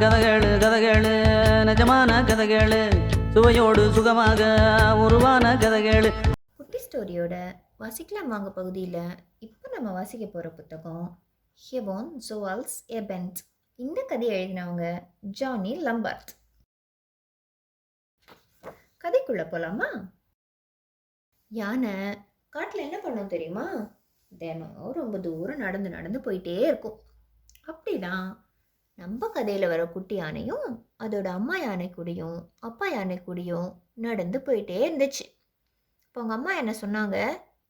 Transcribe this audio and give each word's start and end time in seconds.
கதகளு 0.00 0.50
கதகளு 0.62 1.12
நிஜமான 1.68 2.10
கதகளு 2.28 2.80
சுவையோடு 3.34 3.82
சுகமாக 3.96 4.40
உருவான 5.04 5.52
கதகளு. 5.62 6.10
குட்டி 6.58 6.78
ஸ்டோரியோட 6.84 7.34
வாசிக்கலாம் 7.82 8.30
வாங்க 8.32 8.50
பகுதியில். 8.58 9.10
இப்போ 9.46 9.66
நம்ம 9.74 9.88
வாசிக்க 9.98 10.24
போகிற 10.26 10.46
புத்தகம் 10.58 11.06
ஹெவான் 11.58 12.10
ஜோவால்ஸ் 12.28 12.78
எபென்ட் 13.00 13.40
இந்த 13.78 13.98
கதையை 14.12 14.34
எழுதினவங்க 14.38 14.86
ஜானி 15.40 15.74
லம்பர்ட். 15.88 16.32
கதைக்குள்ள 19.04 19.44
போகலாமா 19.52 19.90
யானை 21.50 21.94
காட்டில் 22.56 22.86
என்ன 22.88 22.98
பண்ணும் 23.04 23.32
தெரியுமா? 23.36 23.68
தினம் 24.32 24.98
ரொம்ப 25.02 25.18
தூரம் 25.28 25.64
நடந்து 25.66 25.88
நடந்து 25.98 26.18
போயிட்டே 26.26 26.58
இருக்கும். 26.70 26.98
அப்படிதான் 28.00 28.28
நம்ம 28.98 29.28
கதையில் 29.34 29.70
வர 29.70 29.82
குட்டி 29.86 30.14
யானையும் 30.18 30.68
அதோட 31.02 31.26
அம்மா 31.38 31.56
யானை 31.62 31.88
கூடயும் 31.90 32.38
அப்பா 32.68 32.86
யானை 32.94 33.16
கூடயும் 33.26 33.68
நடந்து 34.04 34.38
போயிட்டே 34.46 34.76
இருந்துச்சு. 34.84 35.24
இப்போ 36.04 36.18
அவங்க 36.20 36.34
அம்மா 36.36 36.52
என்ன 36.60 36.72
சொன்னாங்க? 36.82 37.16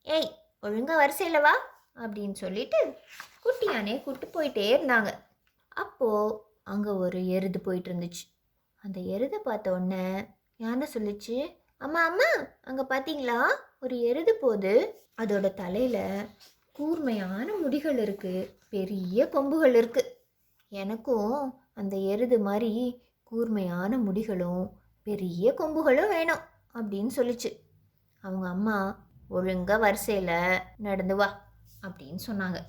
ஏய் 0.07 0.29
ஒழுங்காக 0.63 0.99
வரிசையில் 1.01 1.43
வா 1.45 1.53
அப்படின்னு 2.03 2.37
சொல்லிட்டு 2.43 2.79
குட்டி 3.43 3.67
யானையை 3.71 3.97
கூப்பிட்டு 3.99 4.29
போயிட்டே 4.35 4.65
இருந்தாங்க. 4.75 5.11
அப்போது 5.83 6.37
அங்கே 6.73 6.93
ஒரு 7.03 7.19
எருது 7.35 7.61
போயிட்டு 7.67 7.91
இருந்துச்சு 7.91 8.23
அந்த 8.83 8.97
எருதை 9.15 9.41
பார்த்த 9.49 9.75
உடனே 9.75 10.05
யானை 10.65 10.87
சொல்லிச்சு 10.95 11.37
அம்மா 11.81 12.01
அம்மா 12.09 12.29
அங்கே 12.69 12.85
பார்த்தீங்களா 12.93 13.39
ஒரு 13.83 13.97
எருது 14.09 14.35
போது 14.43 14.73
அதோட 15.21 15.47
தலையில் 15.61 16.03
கூர்மையான 16.75 17.47
முடிகள் 17.61 18.01
இருக்குது 18.07 18.49
பெரிய 18.73 19.29
கொம்புகள் 19.35 19.77
இருக்குது 19.83 20.09
எனக்கும் 20.71 21.61
அந்த 21.73 21.97
எருது 21.97 22.39
மாதிரி 22.39 23.03
கூர்மையான 23.23 23.97
முடிகளும் 23.97 24.79
பெரிய 25.03 25.53
கொம்புகளும் 25.57 26.09
வேணும் 26.09 26.43
அப்படின்னு 26.73 27.11
சொல்லிச்சு. 27.15 27.49
அவங்க 28.19 28.47
அம்மா 28.47 28.77
ஒழுங்காக 29.27 29.79
வரிசையில் 29.79 30.61
நடந்து 30.77 31.15
வா 31.15 31.27
அப்படின்னு 31.87 32.21
சொன்னாங்க. 32.27 32.59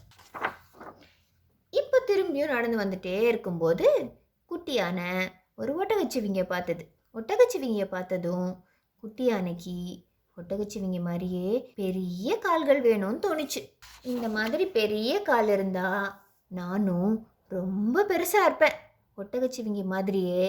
இப்போ 1.70 1.98
திரும்பியும் 2.06 2.52
நடந்து 2.54 2.78
வந்துட்டே 2.78 3.20
இருக்கும்போது 3.20 4.14
குட்டி 4.44 4.72
யானை 4.72 5.30
ஒரு 5.54 5.72
ஒட்டகச்சிவிங்க 5.82 6.42
பார்த்தது. 6.42 6.84
ஒட்டகச்சிவிங்கியை 7.14 7.84
பார்த்ததும் 7.84 8.64
குட்டி 8.96 9.24
யானைக்கு 9.24 10.06
ஒட்டகச்சிவிங்க 10.36 11.00
மாதிரியே 11.00 11.72
பெரிய 11.74 12.38
கால்கள் 12.38 12.82
வேணும்னு 12.82 13.24
தோணுச்சு. 13.26 13.62
இந்த 14.02 14.28
மாதிரி 14.28 14.66
பெரிய 14.66 15.22
கால் 15.22 15.48
இருந்தால் 15.48 16.20
நானும் 16.46 17.30
ரொம்ப 17.52 18.04
பெருசாக 18.10 18.46
இருப்பேன். 18.48 18.76
ஒட்டகச்சிவிங்கி 19.18 19.84
மாதிரியே 19.84 20.42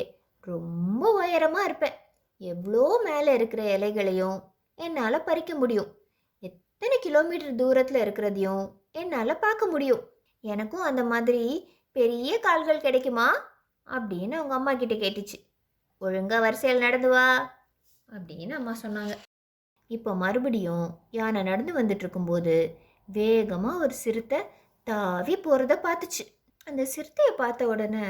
ரொம்ப 0.44 1.12
உயரமாக 1.14 1.68
இருப்பேன். 1.70 1.96
எவ்வளோ 2.42 2.86
மேலே 3.04 3.32
இருக்கிற 3.34 3.64
இலைகளையும் 3.78 4.38
என்னால் 4.80 5.26
பறிக்க 5.28 5.56
முடியும். 5.56 5.90
எத்தனை 6.44 6.96
கிலோமீட்டர் 7.00 7.56
தூரத்தில் 7.56 8.04
இருக்கிறதையும் 8.04 8.64
என்னால் 8.92 9.42
பார்க்க 9.46 9.66
முடியும். 9.68 10.04
எனக்கும் 10.44 10.82
அந்த 10.82 11.04
மாதிரி 11.04 11.44
பெரிய 11.96 12.40
கால்கள் 12.40 12.86
கிடைக்குமா? 12.86 13.28
அப்படின்னு 13.88 14.36
அவங்க 14.40 14.56
அம்மா 14.56 14.74
கிட்ட 14.74 14.96
கேட்டுச்சு. 14.96 15.38
ஒழுங்காக 16.02 16.42
வரிசையில் 16.42 16.84
நடந்து 16.86 17.10
வா 17.10 17.26
அப்படின்னு 18.10 18.54
அம்மா 18.60 18.74
சொன்னாங்க. 18.84 19.14
இப்போ 19.92 20.12
மறுபடியும் 20.16 20.88
யானை 21.12 21.42
நடந்து 21.44 21.74
வந்துட்டு 21.74 22.04
இருக்கும்போது 22.06 22.56
வேகமாக 23.10 23.82
ஒரு 23.84 23.94
சிறுத்தை 23.94 24.40
தாவி 24.88 25.36
போகிறத 25.36 25.74
பார்த்துச்சு. 25.84 26.24
அந்த 26.64 26.88
சிறுத்தையை 26.96 27.32
பார்த்த 27.38 27.68
உடனே 27.68 28.08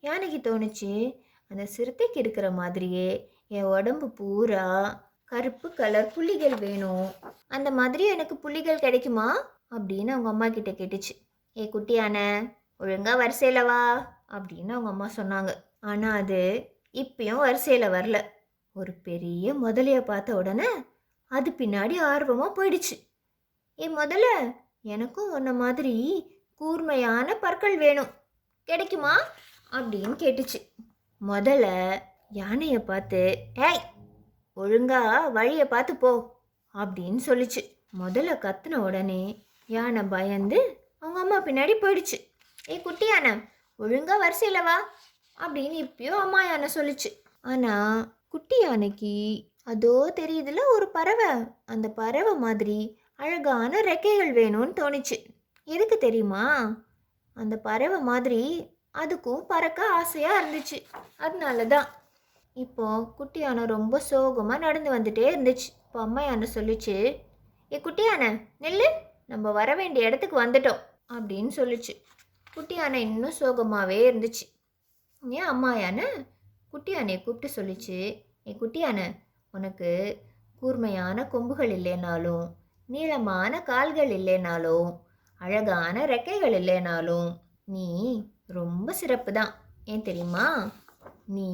யானைக்கு 0.00 0.38
தோணுச்சு 0.38 1.18
அந்த 1.50 1.68
சிறுத்தைக்கு 1.76 2.18
இருக்கிற 2.18 2.50
மாதிரியே 2.50 3.32
என் 3.48 3.64
உடம்பு 3.64 4.10
பூரா 4.10 4.66
கருப்பு 5.24 5.72
கலர் 5.72 6.12
புள்ளிகள் 6.12 6.54
வேணும். 6.54 7.10
அந்த 7.48 7.70
மாதிரி 7.70 8.04
எனக்கு 8.06 8.36
புள்ளிகள் 8.36 8.78
கிடைக்குமா? 8.78 9.28
அப்படின்னு 9.70 10.08
அவங்க 10.08 10.28
அம்மா 10.28 10.48
கிட்ட 10.48 10.70
கேட்டுச்சு. 10.70 11.14
ஏ 11.56 11.70
குட்டியான 11.72 12.18
ஒழுங்கா 12.80 13.16
வரிசையில் 13.16 13.64
வா 13.64 13.80
அப்படின்னு 14.28 14.72
அவங்க 14.72 14.90
அம்மா 14.90 15.08
சொன்னாங்க. 15.16 15.50
ஆனால் 15.80 16.20
அது 16.20 16.40
இப்பயும் 16.92 17.42
வரிசையில் 17.44 17.88
வரல. 17.88 18.20
ஒரு 18.72 18.92
பெரிய 18.92 19.54
முதலைய 19.54 20.00
பார்த்த 20.00 20.36
உடனே 20.36 20.68
அது 21.30 21.50
பின்னாடி 21.50 22.00
ஆர்வமாக 22.00 22.54
போயிடுச்சு. 22.56 22.96
ஏ 23.80 23.88
முதல்ல 23.88 24.54
எனக்கும் 24.82 25.32
உன்ன 25.32 25.52
மாதிரி 25.52 25.94
கூர்மையான 26.54 27.36
பற்கள் 27.36 27.76
வேணும். 27.76 28.10
கிடைக்குமா? 28.64 29.18
அப்படின்னு 29.70 30.14
கேட்டுச்சு. 30.18 30.72
முதல்ல 31.28 31.98
யானையை 32.30 32.78
பார்த்து 32.78 33.38
ஏய் 33.54 33.82
ஒழுங்கா 34.56 35.32
வழியை 35.32 35.66
பார்த்து 35.66 35.96
போ 35.96 36.40
அப்படின்னு 36.74 37.18
சொல்லிச்சு. 37.26 37.60
முதல்ல 38.00 38.38
கத்துன 38.38 38.74
உடனே 38.74 39.46
யானை 39.66 40.02
பயந்து 40.02 40.78
அவங்க 40.98 41.20
அம்மா 41.20 41.42
பின்னாடி 41.42 41.74
போயிடுச்சு. 41.80 42.18
ஏய் 42.66 42.82
குட்டி 42.82 43.06
யானை 43.06 43.32
ஒழுங்கா 43.78 44.18
வரிசையில் 44.18 44.62
வா 44.62 44.76
அப்படின்னு 45.38 45.76
இப்பயும் 45.84 46.22
அம்மா 46.24 46.44
யானை 46.44 46.68
சொல்லுச்சு. 46.74 47.10
ஆனால் 47.42 48.14
குட்டி 48.28 48.60
யானைக்கு 48.60 49.44
அதோ 49.64 50.12
தெரியுதுல 50.16 50.58
ஒரு 50.74 50.88
பறவை. 50.88 51.30
அந்த 51.66 51.88
பறவை 51.88 52.34
மாதிரி 52.34 52.98
அழகான 53.16 53.80
ரெக்கைகள் 53.80 54.32
வேணும்னு 54.32 54.72
தோணுச்சு. 54.80 55.33
எதுக்கு 55.66 55.98
தெரியுமா? 55.98 56.44
அந்த 57.32 57.56
பறவை 57.56 58.00
மாதிரி 58.00 58.70
அதுக்கும் 58.94 59.46
பறக்க 59.46 59.86
ஆசையாக 59.92 60.40
இருந்துச்சு. 60.40 60.82
அதனால 61.16 61.66
தான் 61.66 61.86
இப்போ 62.52 63.04
குட்டி 63.16 63.40
யானை 63.40 63.64
ரொம்ப 63.66 63.98
சோகமாக 63.98 64.58
நடந்து 64.58 64.90
வந்துட்டே 64.98 65.24
இருந்துச்சு. 65.30 65.68
இப்போ 65.86 66.00
அம்மா 66.00 66.22
யானை 66.24 66.48
சொல்லிச்சு 66.54 66.96
ஏ 67.72 67.80
குட்டி 67.80 68.04
யானை 68.04 68.28
நில்லு. 68.60 68.88
நம்ம 69.26 69.52
வர 69.52 69.74
வேண்டிய 69.74 70.06
இடத்துக்கு 70.06 70.44
வந்துட்டோம். 70.44 70.80
அப்படின்னு 71.12 71.52
சொல்லிச்சு. 71.56 71.94
குட்டி 72.54 72.74
யானை 72.74 73.00
இன்னும் 73.00 73.38
சோகமாகவே 73.40 73.98
இருந்துச்சு. 74.10 74.44
ஏன் 75.22 75.46
அம்மா 75.46 75.76
யானை 75.76 76.06
குட்டி 76.70 76.92
கூப்பிட்டு 76.94 77.48
சொல்லிச்சு 77.56 77.98
ஏ 78.46 78.52
குட்டியான 78.60 79.00
உனக்கு 79.50 79.90
கூர்மையான 80.60 81.26
கொம்புகள் 81.26 81.70
இல்லைனாலும் 81.70 82.46
நீளமான 82.86 83.62
கால்கள் 83.62 84.08
இல்லைனாலும் 84.08 84.88
அழகான 85.44 86.06
ரெக்கைகள் 86.06 86.54
இல்லைனாலும் 86.60 87.30
நீ 87.64 87.88
ரொம்ப 88.46 88.92
சிறப்பு 88.92 89.32
தான் 89.32 89.52
ஏன் 89.84 90.02
தெரியுமா? 90.02 90.46
நீ 91.26 91.50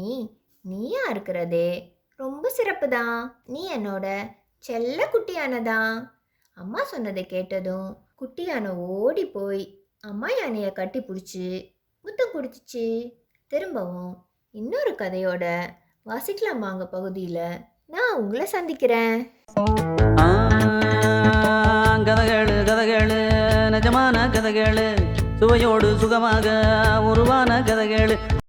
நீயா 0.64 1.02
இருக்கிறதே 1.10 1.68
ரொம்ப 2.16 2.48
சிறப்பு 2.48 2.88
தான் 2.88 3.42
நீ 3.46 3.76
என்னோட 3.76 4.06
செல்ல 4.58 5.08
குட்டியானதான் 5.12 5.94
அம்மா 6.56 6.80
சொன்னதை 6.84 7.26
கேட்டதும் 7.26 7.88
குட்டியான 8.20 8.74
ஓடி 8.76 9.26
போய் 9.26 9.62
அம்மா 10.00 10.28
யானையை 10.40 10.72
கட்டி 10.72 11.00
பிடிச்சி 11.00 11.46
முத்தம் 12.04 12.34
கொடுத்துச்சு. 12.34 12.86
திரும்பவும் 13.46 14.12
இன்னொரு 14.54 14.92
கதையோட 14.98 15.44
வாசிக்கலாம் 16.06 16.58
வாங்க 16.58 16.86
பகுதியில். 16.86 17.44
நான் 17.86 18.18
உங்களை 18.18 18.46
சந்திக்கிறேன். 18.46 19.18
சகஜமான 23.80 24.30
கதைகள். 24.30 24.94
சுவையோடு 25.38 25.96
சுகமாக 25.98 26.46
உருவான 27.02 27.62
கதைகள். 27.62 28.18